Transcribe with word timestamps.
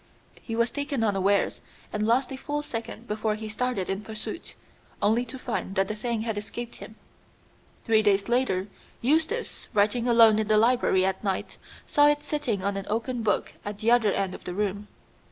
He 0.41 0.55
was 0.55 0.71
taken 0.71 1.03
unawares, 1.03 1.61
and 1.93 2.07
lost 2.07 2.31
a 2.31 2.35
full 2.35 2.63
second 2.63 3.07
before 3.07 3.35
he 3.35 3.47
started 3.47 3.87
in 3.87 4.01
pursuit, 4.01 4.55
only 4.99 5.25
to 5.25 5.37
find 5.37 5.75
that 5.75 5.87
the 5.87 5.93
thing 5.93 6.23
had 6.23 6.39
escaped 6.39 6.77
him. 6.77 6.95
Three 7.83 8.01
days 8.01 8.27
later, 8.27 8.67
Eustace, 9.01 9.67
writing 9.75 10.07
alone 10.07 10.39
in 10.39 10.47
the 10.47 10.57
library 10.57 11.05
at 11.05 11.23
night, 11.23 11.59
saw 11.85 12.07
it 12.07 12.23
sitting 12.23 12.63
on 12.63 12.77
an 12.77 12.87
open 12.89 13.21
book 13.21 13.53
at 13.63 13.77
the 13.77 13.91
other 13.91 14.11
end 14.11 14.33
of 14.33 14.43
the 14.43 14.55
room. 14.55 14.87